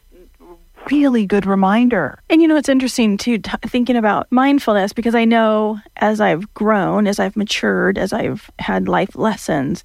really 0.92 1.26
good 1.26 1.46
reminder. 1.46 2.20
And 2.30 2.42
you 2.42 2.48
know, 2.48 2.56
it's 2.56 2.70
interesting 2.70 3.18
too, 3.18 3.40
t- 3.40 3.52
thinking 3.66 3.96
about 3.96 4.32
mindfulness 4.32 4.94
because 4.94 5.16
I 5.16 5.26
know 5.26 5.80
as 5.98 6.22
I've 6.22 6.52
grown, 6.54 7.08
as 7.08 7.20
I've 7.20 7.36
matured, 7.36 7.98
as 7.98 8.14
I've 8.14 8.50
had 8.60 8.88
life 8.88 9.16
lessons, 9.16 9.84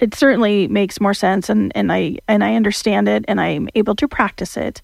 it 0.00 0.14
certainly 0.14 0.66
makes 0.68 1.00
more 1.00 1.14
sense 1.14 1.48
and, 1.48 1.72
and 1.74 1.92
I 1.92 2.18
and 2.26 2.42
I 2.42 2.54
understand 2.54 3.08
it 3.08 3.24
and 3.28 3.40
I'm 3.40 3.68
able 3.74 3.94
to 3.96 4.08
practice 4.08 4.56
it. 4.56 4.82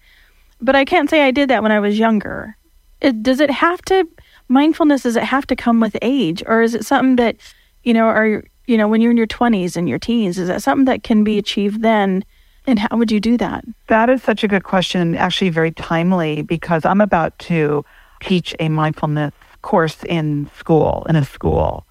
But 0.60 0.76
I 0.76 0.84
can't 0.84 1.10
say 1.10 1.22
I 1.22 1.30
did 1.30 1.50
that 1.50 1.62
when 1.62 1.72
I 1.72 1.80
was 1.80 1.98
younger. 1.98 2.56
It, 3.00 3.22
does 3.22 3.40
it 3.40 3.50
have 3.50 3.82
to 3.82 4.08
mindfulness 4.48 5.02
does 5.02 5.16
it 5.16 5.22
have 5.22 5.46
to 5.48 5.56
come 5.56 5.80
with 5.80 5.96
age 6.02 6.42
or 6.46 6.62
is 6.62 6.74
it 6.74 6.84
something 6.84 7.16
that 7.16 7.36
you 7.82 7.92
know 7.92 8.06
are 8.06 8.44
you 8.66 8.76
know 8.76 8.88
when 8.88 9.00
you're 9.00 9.10
in 9.10 9.16
your 9.16 9.26
20s 9.26 9.76
and 9.76 9.88
your 9.88 9.98
teens 9.98 10.38
is 10.38 10.48
that 10.48 10.62
something 10.62 10.84
that 10.84 11.02
can 11.02 11.24
be 11.24 11.36
achieved 11.36 11.82
then 11.82 12.24
and 12.66 12.78
how 12.78 12.96
would 12.96 13.10
you 13.10 13.20
do 13.20 13.36
that 13.36 13.64
that 13.88 14.08
is 14.08 14.22
such 14.22 14.42
a 14.44 14.48
good 14.48 14.64
question 14.64 15.14
actually 15.14 15.50
very 15.50 15.70
timely 15.70 16.42
because 16.42 16.84
i'm 16.84 17.00
about 17.00 17.38
to 17.38 17.84
teach 18.20 18.54
a 18.60 18.68
mindfulness 18.68 19.32
course 19.62 20.02
in 20.04 20.48
school 20.58 21.06
in 21.08 21.16
a 21.16 21.24
school 21.24 21.86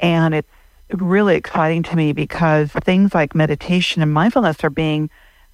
and 0.00 0.34
it's 0.34 0.48
really 0.92 1.36
exciting 1.36 1.82
to 1.82 1.96
me 1.96 2.12
because 2.12 2.70
things 2.72 3.14
like 3.14 3.34
meditation 3.34 4.02
and 4.02 4.12
mindfulness 4.12 4.62
are 4.62 4.70
being 4.70 5.10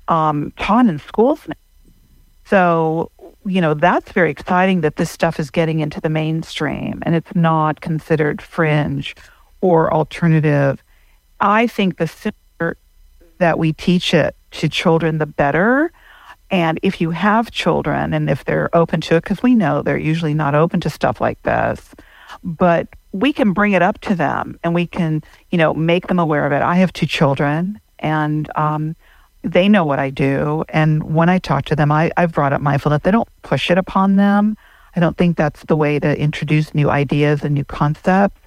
um, 0.08 0.52
taught 0.58 0.86
in 0.86 0.98
schools 0.98 1.46
now. 1.46 1.54
So, 2.44 3.12
you 3.46 3.60
know, 3.60 3.74
that's 3.74 4.10
very 4.12 4.30
exciting 4.30 4.80
that 4.80 4.96
this 4.96 5.10
stuff 5.10 5.38
is 5.38 5.50
getting 5.50 5.80
into 5.80 6.00
the 6.00 6.08
mainstream 6.08 7.00
and 7.06 7.14
it's 7.14 7.34
not 7.34 7.80
considered 7.80 8.42
fringe 8.42 9.14
or 9.60 9.92
alternative. 9.92 10.82
I 11.40 11.68
think 11.68 11.98
the 11.98 12.08
sooner 12.08 12.76
that 13.38 13.58
we 13.58 13.72
teach 13.72 14.12
it 14.12 14.34
to 14.52 14.69
children, 14.69 15.19
the 15.19 15.26
better. 15.26 15.92
And 16.50 16.80
if 16.83 17.00
you 17.00 17.11
have 17.11 17.50
children 17.50 18.12
and 18.12 18.28
if 18.28 18.45
they're 18.45 18.75
open 18.75 19.00
to 19.02 19.16
it, 19.16 19.23
because 19.23 19.42
we 19.42 19.54
know 19.54 19.83
they're 19.83 19.97
usually 19.97 20.35
not 20.35 20.54
open 20.54 20.80
to 20.80 20.90
stuff 20.90 21.21
like 21.21 21.40
this, 21.42 21.95
but 22.42 22.88
we 23.12 23.33
can 23.33 23.52
bring 23.52 23.73
it 23.73 23.83
up 23.83 24.00
to 24.00 24.14
them 24.14 24.59
and 24.62 24.75
we 24.75 24.87
can, 24.87 25.23
you 25.50 25.59
know, 25.59 25.75
make 25.75 26.09
them 26.09 26.19
aware 26.19 26.47
of 26.47 26.52
it. 26.52 26.62
I 26.62 26.76
have 26.76 26.92
two 26.92 27.07
children 27.07 27.80
and 27.99 28.50
um, 28.57 28.97
they 29.42 29.69
know 29.69 29.85
what 29.85 29.99
I 29.99 30.11
do. 30.11 30.64
And 30.69 31.14
when 31.14 31.28
I 31.28 31.38
talk 31.38 31.64
to 31.66 31.76
them, 31.76 31.92
I, 31.92 32.11
I've 32.16 32.33
brought 32.33 32.52
up 32.52 32.61
mindfulness. 32.61 33.02
They 33.02 33.11
don't 33.11 33.28
push 33.42 33.71
it 33.71 33.78
upon 33.78 34.16
them. 34.16 34.57
I 34.95 35.00
don't 35.00 35.16
think 35.16 35.37
that's 35.37 35.64
the 35.64 35.76
way 35.76 35.99
to 36.00 36.19
introduce 36.19 36.75
new 36.75 36.90
ideas 36.90 37.42
and 37.45 37.54
new 37.54 37.64
concepts. 37.64 38.40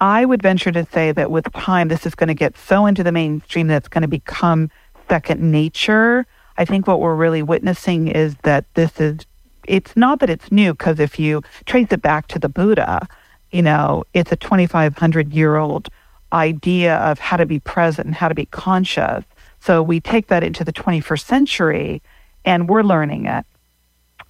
I 0.00 0.24
would 0.24 0.42
venture 0.42 0.70
to 0.72 0.86
say 0.92 1.12
that 1.12 1.30
with 1.30 1.52
time, 1.52 1.88
this 1.88 2.06
is 2.06 2.14
going 2.14 2.28
to 2.28 2.34
get 2.34 2.56
so 2.56 2.86
into 2.86 3.02
the 3.02 3.12
mainstream 3.12 3.66
that 3.68 3.78
it's 3.78 3.88
going 3.88 4.02
to 4.02 4.08
become 4.08 4.70
second 5.08 5.40
nature. 5.50 6.26
I 6.56 6.64
think 6.64 6.86
what 6.86 7.00
we're 7.00 7.14
really 7.14 7.42
witnessing 7.42 8.08
is 8.08 8.36
that 8.42 8.64
this 8.74 9.00
is, 9.00 9.18
it's 9.66 9.96
not 9.96 10.20
that 10.20 10.30
it's 10.30 10.50
new, 10.50 10.72
because 10.72 10.98
if 10.98 11.18
you 11.18 11.42
trace 11.66 11.88
it 11.90 12.02
back 12.02 12.28
to 12.28 12.38
the 12.38 12.48
Buddha, 12.48 13.06
you 13.50 13.62
know, 13.62 14.04
it's 14.14 14.32
a 14.32 14.36
2,500 14.36 15.32
year 15.32 15.56
old 15.56 15.88
idea 16.32 16.96
of 16.96 17.18
how 17.18 17.36
to 17.36 17.46
be 17.46 17.60
present 17.60 18.06
and 18.06 18.14
how 18.14 18.28
to 18.28 18.34
be 18.34 18.46
conscious. 18.46 19.24
So 19.60 19.82
we 19.82 20.00
take 20.00 20.28
that 20.28 20.42
into 20.42 20.64
the 20.64 20.72
21st 20.72 21.24
century 21.24 22.02
and 22.44 22.68
we're 22.68 22.82
learning 22.82 23.26
it. 23.26 23.44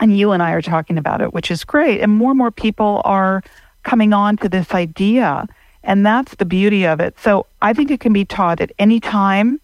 And 0.01 0.17
you 0.17 0.31
and 0.31 0.43
I 0.43 0.53
are 0.53 0.63
talking 0.63 0.97
about 0.97 1.21
it, 1.21 1.35
which 1.35 1.51
is 1.51 1.65
great. 1.65 2.01
And 2.01 2.13
more 2.13 2.31
and 2.31 2.39
more 2.39 2.51
people 2.51 3.03
are 3.05 3.43
coming 3.83 4.13
on 4.13 4.37
to 4.39 4.49
this 4.49 4.73
idea. 4.73 5.47
And 5.83 6.07
that's 6.07 6.37
the 6.37 6.45
beauty 6.45 6.87
of 6.87 7.01
it. 7.01 7.19
So 7.19 7.47
I 7.61 7.73
think 7.73 7.91
it 7.91 8.01
can 8.01 8.13
be 8.13 8.25
taught 8.25 8.61
at 8.61 8.73
any 8.79 9.01
time. 9.01 9.61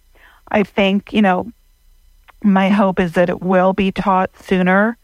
I 0.54 0.62
think, 0.62 1.12
you 1.12 1.20
know, 1.20 1.50
my 2.42 2.68
hope 2.68 3.00
is 3.00 3.12
that 3.14 3.28
it 3.28 3.42
will 3.42 3.72
be 3.72 3.90
taught 3.90 4.30
sooner, 4.40 4.96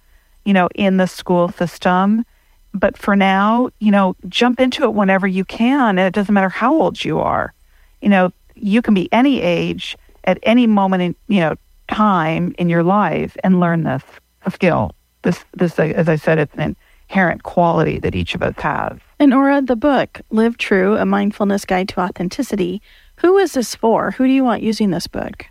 you 0.45 0.53
know, 0.53 0.69
in 0.77 0.97
the 0.97 1.09
school 1.09 1.49
system. 1.49 2.25
But 2.73 2.97
for 2.97 3.17
now, 3.17 3.71
you 3.81 3.91
know, 3.91 4.15
jump 4.29 4.61
into 4.61 4.85
it 4.85 4.95
whenever 4.95 5.27
you 5.27 5.45
can. 5.45 5.99
And 5.99 6.07
it 6.07 6.15
doesn't 6.15 6.33
matter 6.33 6.49
how 6.49 6.73
old 6.73 7.05
you 7.05 7.19
are. 7.19 7.53
You 8.01 8.11
know, 8.11 8.33
you 8.55 8.81
can 8.81 8.95
be 8.95 9.13
any 9.13 9.43
age 9.43 9.99
at 10.23 10.39
any 10.45 10.69
moment 10.69 11.03
in, 11.03 11.17
you 11.27 11.41
know, 11.41 11.57
time 11.89 12.55
in 12.57 12.69
your 12.69 12.85
life 12.85 13.37
and 13.43 13.59
learn 13.59 13.83
this 13.83 14.05
skill. 14.53 14.93
This, 15.23 15.45
this, 15.53 15.81
as 15.81 16.09
I 16.09 16.15
said, 16.15 16.39
it's 16.39 16.55
an 16.57 16.77
inherent 17.11 17.43
quality 17.43 17.99
that 17.99 18.15
each 18.15 18.37
of 18.37 18.43
us 18.43 18.55
has. 18.59 18.99
And 19.19 19.35
Ora, 19.35 19.61
the 19.61 19.75
book, 19.75 20.21
Live 20.31 20.59
True, 20.59 20.97
A 20.97 21.05
Mindfulness 21.05 21.65
Guide 21.65 21.89
to 21.89 22.01
Authenticity, 22.01 22.81
who 23.17 23.37
is 23.37 23.53
this 23.53 23.75
for? 23.75 24.13
Who 24.13 24.27
do 24.27 24.33
you 24.33 24.45
want 24.45 24.63
using 24.63 24.91
this 24.91 25.09
book? 25.09 25.45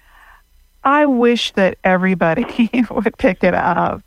I 0.85 1.05
wish 1.05 1.51
that 1.51 1.77
everybody 1.83 2.71
would 2.89 3.17
pick 3.17 3.43
it 3.43 3.53
up. 3.53 4.01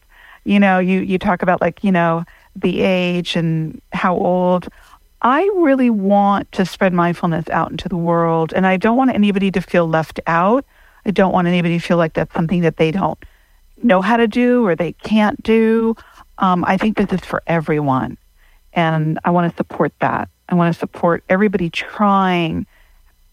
You 0.44 0.58
know, 0.58 0.78
you, 0.78 1.00
you 1.00 1.18
talk 1.18 1.42
about 1.42 1.60
like, 1.60 1.84
you 1.84 1.92
know, 1.92 2.24
the 2.56 2.80
age 2.80 3.36
and 3.36 3.80
how 3.92 4.16
old. 4.16 4.68
I 5.20 5.42
really 5.56 5.90
want 5.90 6.50
to 6.52 6.64
spread 6.64 6.94
mindfulness 6.94 7.48
out 7.50 7.70
into 7.70 7.88
the 7.88 7.96
world, 7.96 8.52
and 8.54 8.66
I 8.66 8.78
don't 8.78 8.96
want 8.96 9.14
anybody 9.14 9.50
to 9.52 9.60
feel 9.60 9.86
left 9.86 10.18
out. 10.26 10.64
I 11.04 11.10
don't 11.10 11.32
want 11.32 11.46
anybody 11.48 11.78
to 11.78 11.84
feel 11.84 11.98
like 11.98 12.14
that's 12.14 12.34
something 12.34 12.62
that 12.62 12.78
they 12.78 12.90
don't 12.90 13.22
know 13.82 14.00
how 14.00 14.16
to 14.16 14.26
do 14.26 14.66
or 14.66 14.74
they 14.74 14.92
can't 14.92 15.40
do. 15.42 15.94
Um, 16.38 16.64
I 16.66 16.76
think 16.76 16.96
this 16.96 17.12
is 17.12 17.24
for 17.24 17.42
everyone, 17.46 18.18
and 18.72 19.18
I 19.24 19.30
want 19.30 19.50
to 19.50 19.56
support 19.56 19.92
that. 20.00 20.28
I 20.48 20.54
want 20.54 20.74
to 20.74 20.78
support 20.78 21.24
everybody 21.28 21.70
trying 21.70 22.66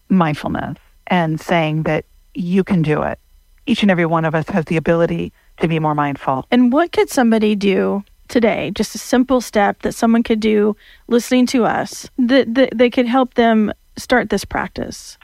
mindfulness 0.08 0.78
and 1.06 1.40
saying 1.40 1.84
that 1.84 2.04
you 2.34 2.64
can 2.64 2.82
do 2.82 3.02
it. 3.02 3.18
Each 3.66 3.82
and 3.82 3.90
every 3.90 4.06
one 4.06 4.24
of 4.24 4.34
us 4.34 4.48
has 4.48 4.64
the 4.66 4.76
ability 4.76 5.32
to 5.60 5.68
be 5.68 5.78
more 5.78 5.94
mindful. 5.94 6.46
And 6.50 6.72
what 6.72 6.92
could 6.92 7.10
somebody 7.10 7.54
do 7.54 8.04
today, 8.28 8.70
just 8.74 8.94
a 8.94 8.98
simple 8.98 9.40
step 9.40 9.82
that 9.82 9.92
someone 9.92 10.22
could 10.22 10.40
do 10.40 10.76
listening 11.08 11.46
to 11.46 11.64
us 11.64 12.08
that, 12.18 12.54
that 12.54 12.76
they 12.76 12.88
could 12.88 13.06
help 13.06 13.34
them 13.34 13.72
start 13.96 14.30
this 14.30 14.44
practice? 14.44 15.18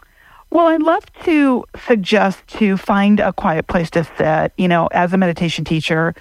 Well, 0.50 0.66
I'd 0.66 0.82
love 0.82 1.04
to 1.24 1.64
suggest 1.86 2.46
to 2.58 2.76
find 2.76 3.20
a 3.20 3.32
quiet 3.32 3.66
place 3.66 3.90
to 3.90 4.04
sit. 4.16 4.52
You 4.56 4.68
know, 4.68 4.86
as 4.88 5.12
a 5.12 5.16
meditation 5.16 5.64
teacher, 5.64 6.14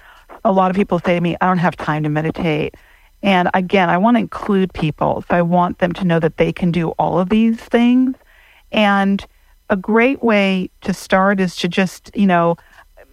a 0.45 0.51
lot 0.51 0.69
of 0.69 0.77
people 0.77 0.99
say 0.99 1.15
to 1.15 1.21
me, 1.21 1.35
I 1.41 1.47
don't 1.47 1.57
have 1.57 1.75
time 1.75 2.03
to 2.03 2.09
meditate. 2.09 2.75
And 3.23 3.49
again, 3.55 3.89
I 3.89 3.97
want 3.97 4.15
to 4.15 4.19
include 4.19 4.73
people. 4.73 5.25
So 5.27 5.35
I 5.35 5.41
want 5.41 5.79
them 5.79 5.91
to 5.93 6.05
know 6.05 6.19
that 6.19 6.37
they 6.37 6.53
can 6.53 6.71
do 6.71 6.91
all 6.91 7.19
of 7.19 7.29
these 7.29 7.57
things. 7.57 8.15
And 8.71 9.25
a 9.71 9.75
great 9.75 10.23
way 10.23 10.69
to 10.81 10.93
start 10.93 11.39
is 11.39 11.55
to 11.57 11.67
just, 11.67 12.11
you 12.15 12.27
know, 12.27 12.55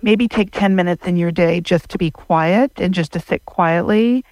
maybe 0.03 0.29
take 0.29 0.51
10 0.51 0.77
minutes 0.77 1.07
in 1.07 1.17
your 1.17 1.31
day 1.31 1.61
just 1.61 1.89
to 1.89 1.99
be 1.99 2.11
quiet 2.11 2.73
and 2.77 2.93
just 2.93 3.13
to 3.13 3.21
sit 3.21 3.47
quietly. 3.47 4.25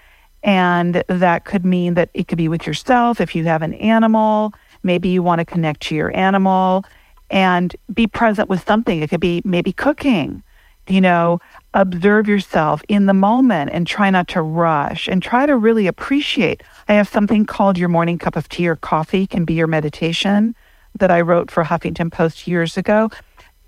And 0.42 1.02
that 1.08 1.46
could 1.46 1.64
mean 1.64 1.94
that 1.94 2.10
it 2.12 2.28
could 2.28 2.38
be 2.38 2.48
with 2.48 2.66
yourself. 2.66 3.18
If 3.20 3.34
you 3.34 3.44
have 3.44 3.62
an 3.62 3.74
animal, 3.74 4.52
maybe 4.82 5.08
you 5.08 5.22
want 5.22 5.38
to 5.38 5.46
connect 5.46 5.80
to 5.84 5.94
your 5.94 6.14
animal 6.14 6.84
and 7.30 7.74
be 7.94 8.06
present 8.06 8.50
with 8.50 8.66
something. 8.66 9.00
It 9.00 9.08
could 9.08 9.20
be 9.20 9.40
maybe 9.44 9.72
cooking, 9.72 10.42
you 10.90 11.00
know, 11.00 11.40
observe 11.74 12.28
yourself 12.28 12.82
in 12.88 13.06
the 13.06 13.14
moment 13.14 13.70
and 13.72 13.86
try 13.86 14.10
not 14.10 14.28
to 14.28 14.42
rush 14.42 15.08
and 15.08 15.22
try 15.22 15.46
to 15.46 15.56
really 15.56 15.86
appreciate. 15.86 16.62
I 16.88 16.94
have 16.94 17.08
something 17.08 17.46
called 17.46 17.78
your 17.78 17.88
morning 17.88 18.18
cup 18.18 18.36
of 18.36 18.48
tea 18.48 18.68
or 18.68 18.76
coffee 18.76 19.26
can 19.26 19.44
be 19.44 19.54
your 19.54 19.66
meditation 19.66 20.54
that 20.98 21.10
I 21.10 21.20
wrote 21.20 21.50
for 21.50 21.64
Huffington 21.64 22.10
Post 22.10 22.46
years 22.48 22.76
ago. 22.76 23.10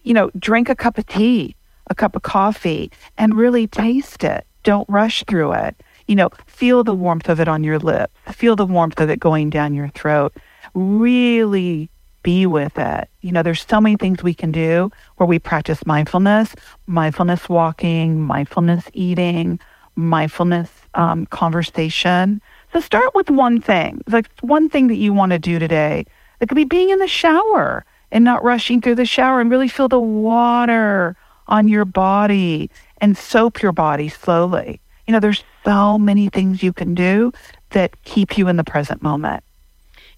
You 0.03 0.15
know, 0.15 0.31
drink 0.39 0.69
a 0.69 0.75
cup 0.75 0.99
of 0.99 1.07
tea 1.07 1.55
a 1.93 1.95
cup 1.95 2.17
of 2.17 2.23
coffee 2.23 2.91
and 3.19 3.37
really 3.37 3.67
taste 3.67 4.25
it. 4.25 4.47
Don't 4.63 4.89
rush 4.89 5.25
through 5.25 5.53
it. 5.53 5.77
You 6.07 6.17
know, 6.17 6.31
feel 6.47 6.83
the 6.85 6.95
warmth 6.95 7.29
of 7.29 7.39
it 7.39 7.49
on 7.49 7.63
your 7.63 7.79
lip, 7.79 8.11
feel 8.33 8.57
the 8.57 8.67
warmth 8.67 9.01
of 9.01 9.11
it 9.11 9.21
going 9.21 9.51
down 9.51 9.75
your 9.75 9.89
throat. 9.89 10.35
Really 10.75 11.91
be 12.23 12.47
with 12.47 12.79
it. 12.79 13.09
You 13.21 13.33
know, 13.33 13.43
there's 13.43 13.67
so 13.69 13.81
many 13.81 13.97
things 13.97 14.23
we 14.23 14.35
can 14.35 14.53
do 14.53 14.91
where 15.17 15.27
we 15.27 15.39
practice 15.39 15.85
mindfulness, 15.87 16.55
mindfulness 16.87 17.49
walking, 17.49 18.21
mindfulness 18.21 18.85
eating, 18.93 19.59
mindfulness 19.97 20.71
um, 20.95 21.27
conversation. 21.27 22.41
So 22.73 22.81
start 22.81 23.15
with 23.15 23.31
one 23.31 23.61
thing, 23.61 24.01
like 24.09 24.29
one 24.41 24.69
thing 24.69 24.89
that 24.89 24.97
you 24.97 25.13
want 25.13 25.33
to 25.33 25.39
do 25.39 25.59
today. 25.59 26.07
It 26.41 26.49
could 26.49 26.57
be 26.57 26.65
being 26.65 26.91
in 26.91 26.99
the 26.99 27.09
shower 27.09 27.85
and 28.11 28.25
not 28.25 28.43
rushing 28.43 28.81
through 28.81 28.97
the 28.97 29.07
shower 29.07 29.41
and 29.41 29.51
really 29.51 29.69
feel 29.69 29.89
the 29.89 30.01
water 30.01 31.17
on 31.49 31.69
your 31.69 31.85
body 31.85 32.71
and 32.99 33.17
soap 33.17 33.63
your 33.63 33.73
body 33.73 34.09
slowly. 34.09 34.81
You 35.07 35.13
know, 35.13 35.21
there's 35.21 35.45
so 35.65 35.99
many 35.99 36.29
things 36.29 36.63
you 36.63 36.73
can 36.73 36.95
do 36.95 37.33
that 37.71 38.03
keep 38.05 38.39
you 38.39 38.49
in 38.49 38.57
the 38.57 38.65
present 38.65 39.03
moment. 39.03 39.43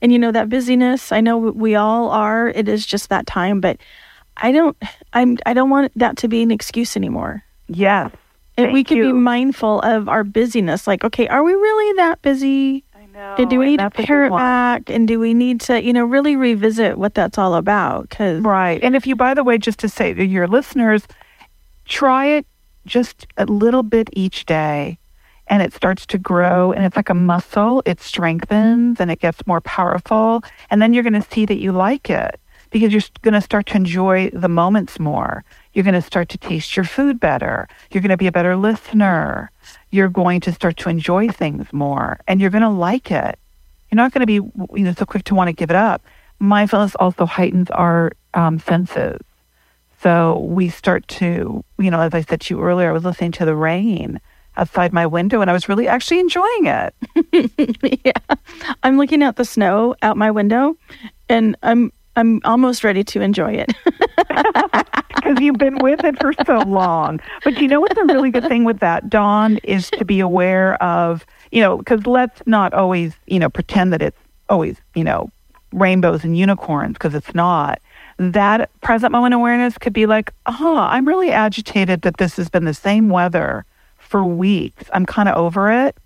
And 0.02 0.12
you 0.12 0.18
know 0.18 0.32
that 0.32 0.48
busyness, 0.48 1.12
I 1.12 1.20
know 1.20 1.38
we 1.38 1.74
all 1.74 2.10
are. 2.10 2.48
It 2.48 2.68
is 2.68 2.86
just 2.86 3.08
that 3.08 3.26
time, 3.26 3.60
but 3.60 3.78
I 4.36 4.52
don't 4.52 4.76
I'm 5.12 5.38
I 5.46 5.54
don't 5.54 5.70
want 5.70 5.92
that 5.96 6.16
to 6.18 6.28
be 6.28 6.42
an 6.42 6.50
excuse 6.50 6.96
anymore. 6.96 7.42
Yes. 7.68 8.10
And 8.56 8.72
we 8.72 8.84
can 8.84 8.98
you. 8.98 9.06
be 9.06 9.12
mindful 9.12 9.80
of 9.80 10.08
our 10.08 10.22
busyness. 10.22 10.86
Like, 10.86 11.02
okay, 11.02 11.26
are 11.26 11.42
we 11.42 11.52
really 11.52 11.96
that 11.96 12.22
busy? 12.22 12.84
I 12.94 13.06
know. 13.06 13.34
And 13.36 13.50
do 13.50 13.58
we 13.58 13.66
need 13.66 13.80
to 13.80 13.90
pare 13.90 14.26
it 14.26 14.30
back? 14.30 14.90
And 14.90 15.08
do 15.08 15.18
we 15.18 15.34
need 15.34 15.60
to, 15.62 15.82
you 15.82 15.92
know, 15.92 16.04
really 16.04 16.36
revisit 16.36 16.96
what 16.96 17.14
that's 17.14 17.36
all 17.36 17.56
about? 17.56 18.10
Cause 18.10 18.42
right. 18.42 18.82
And 18.82 18.94
if 18.94 19.08
you, 19.08 19.16
by 19.16 19.34
the 19.34 19.42
way, 19.42 19.58
just 19.58 19.80
to 19.80 19.88
say 19.88 20.14
to 20.14 20.24
your 20.24 20.46
listeners, 20.46 21.02
try 21.86 22.26
it 22.26 22.46
just 22.86 23.26
a 23.36 23.46
little 23.46 23.82
bit 23.82 24.08
each 24.12 24.46
day 24.46 24.98
and 25.46 25.62
it 25.62 25.72
starts 25.72 26.06
to 26.06 26.18
grow 26.18 26.72
and 26.72 26.84
it's 26.84 26.96
like 26.96 27.10
a 27.10 27.14
muscle. 27.14 27.82
It 27.84 28.00
strengthens 28.00 29.00
and 29.00 29.10
it 29.10 29.20
gets 29.20 29.46
more 29.46 29.60
powerful. 29.60 30.42
And 30.70 30.80
then 30.80 30.94
you're 30.94 31.02
going 31.02 31.20
to 31.20 31.30
see 31.30 31.46
that 31.46 31.58
you 31.58 31.72
like 31.72 32.10
it 32.10 32.40
because 32.70 32.92
you're 32.92 33.02
going 33.22 33.34
to 33.34 33.40
start 33.40 33.66
to 33.66 33.76
enjoy 33.76 34.30
the 34.30 34.48
moments 34.48 34.98
more. 34.98 35.44
You're 35.72 35.84
going 35.84 35.94
to 35.94 36.02
start 36.02 36.28
to 36.30 36.38
taste 36.38 36.76
your 36.76 36.84
food 36.84 37.20
better. 37.20 37.68
You're 37.90 38.02
going 38.02 38.10
to 38.10 38.16
be 38.16 38.26
a 38.26 38.32
better 38.32 38.56
listener. 38.56 39.50
You're 39.90 40.08
going 40.08 40.40
to 40.42 40.52
start 40.52 40.76
to 40.78 40.88
enjoy 40.88 41.28
things 41.28 41.72
more 41.72 42.20
and 42.26 42.40
you're 42.40 42.50
going 42.50 42.62
to 42.62 42.68
like 42.68 43.10
it. 43.10 43.38
You're 43.90 43.96
not 43.96 44.12
going 44.12 44.20
to 44.20 44.26
be 44.26 44.34
you 44.34 44.84
know 44.84 44.94
so 44.94 45.04
quick 45.04 45.24
to 45.24 45.34
want 45.34 45.48
to 45.48 45.52
give 45.52 45.70
it 45.70 45.76
up. 45.76 46.02
Mindfulness 46.40 46.96
also 46.96 47.26
heightens 47.26 47.70
our 47.70 48.12
um, 48.32 48.58
senses. 48.58 49.20
So 50.00 50.40
we 50.40 50.68
start 50.68 51.06
to, 51.08 51.64
you 51.78 51.90
know, 51.90 52.00
as 52.00 52.12
I 52.12 52.22
said 52.22 52.42
to 52.42 52.54
you 52.54 52.62
earlier, 52.62 52.90
I 52.90 52.92
was 52.92 53.04
listening 53.04 53.32
to 53.32 53.44
the 53.44 53.54
rain 53.54 54.20
outside 54.56 54.92
my 54.92 55.06
window 55.06 55.40
and 55.40 55.50
I 55.50 55.52
was 55.52 55.68
really 55.68 55.88
actually 55.88 56.20
enjoying 56.20 56.66
it. 56.66 56.94
yeah. 58.04 58.36
I'm 58.82 58.96
looking 58.98 59.22
at 59.22 59.36
the 59.36 59.44
snow 59.44 59.94
out 60.02 60.16
my 60.16 60.30
window 60.30 60.76
and 61.28 61.56
I'm 61.62 61.92
I'm 62.16 62.40
almost 62.44 62.84
ready 62.84 63.02
to 63.04 63.20
enjoy 63.20 63.52
it. 63.54 63.72
Because 65.14 65.40
you've 65.40 65.56
been 65.56 65.78
with 65.78 66.04
it 66.04 66.20
for 66.20 66.34
so 66.44 66.58
long. 66.58 67.18
But 67.44 67.58
you 67.58 67.66
know 67.66 67.80
what's 67.80 67.96
a 67.96 68.04
really 68.04 68.30
good 68.30 68.46
thing 68.46 68.64
with 68.64 68.80
that, 68.80 69.08
Dawn, 69.08 69.56
is 69.64 69.88
to 69.92 70.04
be 70.04 70.20
aware 70.20 70.74
of, 70.82 71.24
you 71.50 71.62
know, 71.62 71.78
because 71.78 72.06
let's 72.06 72.42
not 72.44 72.74
always, 72.74 73.14
you 73.26 73.38
know, 73.38 73.48
pretend 73.48 73.90
that 73.94 74.02
it's 74.02 74.18
always, 74.50 74.76
you 74.94 75.02
know, 75.02 75.30
rainbows 75.72 76.24
and 76.24 76.36
unicorns 76.36 76.94
because 76.94 77.14
it's 77.14 77.34
not. 77.34 77.80
That 78.18 78.68
present 78.82 79.12
moment 79.12 79.32
awareness 79.32 79.78
could 79.78 79.94
be 79.94 80.04
like, 80.04 80.30
oh, 80.44 80.76
I'm 80.76 81.08
really 81.08 81.30
agitated 81.30 82.02
that 82.02 82.18
this 82.18 82.36
has 82.36 82.50
been 82.50 82.64
the 82.64 82.74
same 82.74 83.08
weather 83.08 83.64
for 84.14 84.24
weeks. 84.24 84.84
I'm 84.92 85.06
kind 85.06 85.28
of 85.28 85.34
over 85.34 85.72
it. 85.72 85.96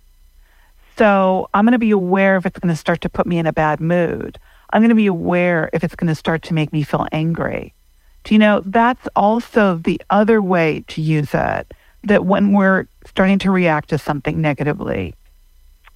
So 0.97 1.47
I'm 1.53 1.63
going 1.63 1.73
to 1.73 1.77
be 1.77 1.91
aware 1.91 2.37
if 2.37 2.45
it's 2.47 2.57
going 2.57 2.73
to 2.73 2.75
start 2.75 3.01
to 3.01 3.09
put 3.09 3.27
me 3.27 3.37
in 3.37 3.45
a 3.45 3.53
bad 3.53 3.79
mood. 3.79 4.39
I'm 4.71 4.81
going 4.81 4.89
to 4.89 4.95
be 4.95 5.05
aware 5.05 5.69
if 5.73 5.83
it's 5.83 5.93
going 5.93 6.07
to 6.07 6.15
start 6.15 6.41
to 6.43 6.55
make 6.55 6.73
me 6.73 6.81
feel 6.81 7.05
angry. 7.11 7.71
Do 8.23 8.33
you 8.33 8.39
know, 8.39 8.63
that's 8.65 9.07
also 9.15 9.75
the 9.75 10.01
other 10.09 10.41
way 10.41 10.83
to 10.87 11.03
use 11.03 11.35
it. 11.35 11.71
That 12.05 12.25
when 12.25 12.51
we're 12.51 12.87
starting 13.05 13.37
to 13.39 13.51
react 13.51 13.89
to 13.89 13.99
something 13.99 14.41
negatively, 14.41 15.13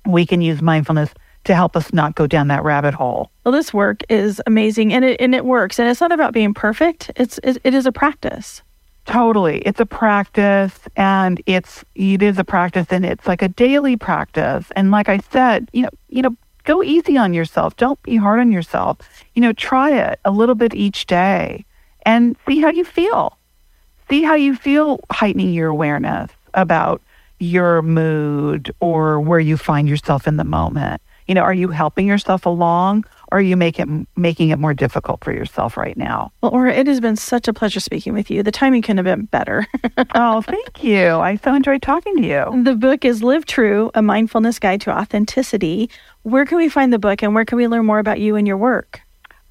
we 0.05 0.27
can 0.27 0.39
use 0.39 0.61
mindfulness 0.61 1.09
to 1.45 1.55
help 1.55 1.75
us 1.75 1.91
not 1.93 2.13
go 2.13 2.27
down 2.27 2.49
that 2.49 2.63
rabbit 2.63 2.93
hole. 2.93 3.31
Well, 3.43 3.53
this 3.53 3.73
work 3.73 4.01
is 4.07 4.39
amazing 4.45 4.93
and 4.93 5.03
it, 5.03 5.19
and 5.19 5.33
it 5.33 5.45
works. 5.45 5.79
And 5.79 5.89
it's 5.89 5.99
not 5.99 6.11
about 6.11 6.31
being 6.31 6.53
perfect, 6.53 7.09
it's, 7.15 7.39
it, 7.41 7.57
it 7.63 7.73
is 7.73 7.87
a 7.87 7.91
practice. 7.91 8.61
Totally. 9.05 9.57
It's 9.59 9.79
a 9.79 9.85
practice 9.85 10.79
and 10.95 11.41
it's 11.45 11.83
it 11.95 12.21
is 12.21 12.39
a 12.39 12.43
practice 12.43 12.87
and 12.89 13.05
it's 13.05 13.27
like 13.27 13.41
a 13.41 13.49
daily 13.49 13.97
practice. 13.97 14.65
And 14.75 14.91
like 14.91 15.09
I 15.09 15.17
said, 15.17 15.69
you 15.73 15.83
know, 15.83 15.89
you 16.07 16.21
know, 16.21 16.35
go 16.63 16.81
easy 16.81 17.17
on 17.17 17.33
yourself. 17.33 17.75
Don't 17.75 18.01
be 18.03 18.15
hard 18.15 18.39
on 18.39 18.51
yourself. 18.51 18.97
You 19.33 19.41
know, 19.41 19.51
try 19.53 19.91
it 19.91 20.19
a 20.23 20.31
little 20.31 20.55
bit 20.55 20.73
each 20.73 21.05
day 21.05 21.65
and 22.05 22.37
see 22.47 22.61
how 22.61 22.69
you 22.69 22.85
feel. 22.85 23.37
See 24.09 24.23
how 24.23 24.35
you 24.35 24.55
feel 24.55 24.99
heightening 25.11 25.53
your 25.53 25.69
awareness 25.69 26.31
about 26.53 27.01
your 27.39 27.81
mood 27.81 28.73
or 28.79 29.19
where 29.19 29.39
you 29.39 29.57
find 29.57 29.89
yourself 29.89 30.27
in 30.27 30.37
the 30.37 30.43
moment. 30.43 31.01
You 31.27 31.35
know, 31.35 31.41
are 31.41 31.53
you 31.53 31.69
helping 31.69 32.07
yourself 32.07 32.45
along 32.45 33.05
or 33.33 33.37
are 33.37 33.41
you 33.41 33.57
make 33.57 33.79
it, 33.79 33.89
making 34.15 34.49
it 34.49 34.59
more 34.59 34.75
difficult 34.75 35.23
for 35.23 35.33
yourself 35.33 35.75
right 35.75 35.97
now? 35.97 36.31
Well, 36.41 36.51
Ora, 36.51 36.71
it 36.71 36.85
has 36.85 36.99
been 36.99 37.15
such 37.15 37.47
a 37.47 37.53
pleasure 37.53 37.79
speaking 37.79 38.13
with 38.13 38.29
you. 38.29 38.43
The 38.43 38.51
timing 38.51 38.83
couldn't 38.83 39.03
have 39.03 39.17
been 39.17 39.25
better. 39.25 39.65
oh, 40.13 40.43
thank 40.43 40.83
you. 40.83 41.15
I 41.15 41.37
so 41.37 41.55
enjoyed 41.55 41.81
talking 41.81 42.15
to 42.17 42.23
you. 42.23 42.63
The 42.63 42.75
book 42.75 43.03
is 43.03 43.23
Live 43.23 43.45
True, 43.45 43.89
a 43.95 44.03
mindfulness 44.03 44.59
guide 44.59 44.81
to 44.81 44.95
authenticity. 44.95 45.89
Where 46.21 46.45
can 46.45 46.59
we 46.59 46.69
find 46.69 46.93
the 46.93 46.99
book 46.99 47.23
and 47.23 47.33
where 47.33 47.43
can 47.43 47.57
we 47.57 47.67
learn 47.67 47.87
more 47.87 47.97
about 47.97 48.19
you 48.19 48.35
and 48.35 48.47
your 48.47 48.57
work? 48.57 49.01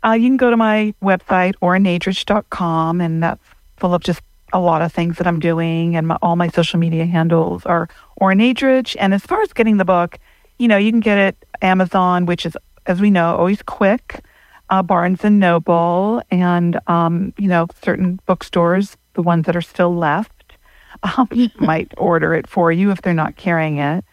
Uh, 0.04 0.12
you 0.12 0.28
can 0.28 0.36
go 0.36 0.50
to 0.50 0.56
my 0.56 0.94
website, 1.02 1.54
oranadrich.com, 1.60 3.00
and 3.00 3.20
that's 3.20 3.42
full 3.78 3.94
of 3.94 4.02
just 4.04 4.22
a 4.52 4.60
lot 4.60 4.82
of 4.82 4.92
things 4.92 5.18
that 5.18 5.26
I'm 5.26 5.40
doing, 5.40 5.96
and 5.96 6.06
my, 6.06 6.18
all 6.22 6.36
my 6.36 6.48
social 6.48 6.78
media 6.78 7.04
handles 7.04 7.66
are 7.66 7.88
Oranadrich. 8.20 8.94
And 9.00 9.12
as 9.12 9.22
far 9.22 9.42
as 9.42 9.52
getting 9.52 9.78
the 9.78 9.84
book, 9.84 10.20
you 10.58 10.68
know, 10.68 10.76
you 10.76 10.92
can 10.92 11.00
get 11.00 11.18
it 11.18 11.36
Amazon, 11.62 12.26
which 12.26 12.46
is, 12.46 12.56
as 12.86 13.00
we 13.00 13.10
know, 13.10 13.36
always 13.36 13.62
quick, 13.62 14.24
uh, 14.70 14.82
Barnes 14.82 15.24
and 15.24 15.38
Noble, 15.38 16.22
and 16.30 16.78
um, 16.86 17.32
you 17.36 17.48
know, 17.48 17.66
certain 17.82 18.20
bookstores, 18.26 18.96
the 19.14 19.22
ones 19.22 19.46
that 19.46 19.56
are 19.56 19.62
still 19.62 19.94
left, 19.94 20.56
um, 21.02 21.28
might 21.60 21.92
order 21.96 22.34
it 22.34 22.46
for 22.46 22.72
you 22.72 22.90
if 22.90 23.02
they're 23.02 23.14
not 23.14 23.36
carrying 23.36 23.78
it. 23.78 24.04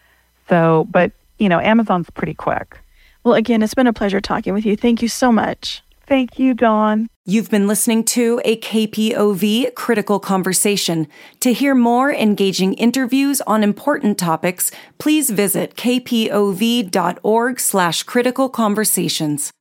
So, 0.47 0.88
but 0.89 1.12
you 1.38 1.49
know, 1.49 1.60
Amazon's 1.60 2.10
pretty 2.10 2.34
quick. 2.34 2.77
Well, 3.23 3.36
again, 3.36 3.62
it's 3.62 3.73
been 3.73 3.88
a 3.88 3.93
pleasure 3.93 4.21
talking 4.21 4.53
with 4.53 4.65
you. 4.65 4.75
Thank 4.75 5.01
you 5.01 5.08
so 5.08 5.32
much. 5.32 5.84
Thank 6.10 6.39
you, 6.39 6.56
Dawn. 6.56 7.08
You've 7.24 7.52
been 7.52 7.67
listening 7.67 8.04
to 8.06 8.41
a 8.43 8.58
KPOV 8.58 9.76
critical 9.76 10.19
conversation. 10.19 11.08
To 11.41 11.54
hear 11.54 11.76
more 11.76 12.12
engaging 12.12 12.74
interviews 12.74 13.41
on 13.41 13.63
important 13.63 14.17
topics, 14.17 14.72
please 14.98 15.30
visit 15.30 15.76
kpov.org 15.76 17.60
slash 17.60 18.02
critical 18.02 18.50
conversations. 18.50 19.52